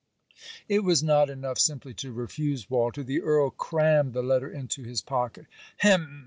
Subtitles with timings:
[0.67, 3.03] It was not enough simply to refuse, Walter.
[3.03, 5.45] The Earl crammed the letter into his pocket.
[5.77, 6.19] 'Hem!